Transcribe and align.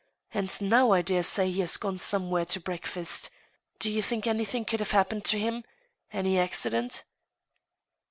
And 0.33 0.59
now, 0.63 0.93
I 0.93 1.03
dare 1.03 1.21
say, 1.21 1.51
he 1.51 1.59
has 1.59 1.77
gone 1.77 1.99
somewhere 1.99 2.45
to 2.45 2.59
break 2.59 2.87
fast.... 2.87 3.29
Do 3.77 3.91
you 3.91 4.01
think 4.01 4.25
anything 4.25 4.65
could 4.65 4.79
have 4.79 4.89
happened 4.89 5.25
to 5.25 5.37
him? 5.37 5.63
Any 6.11 6.39
accident 6.39 7.03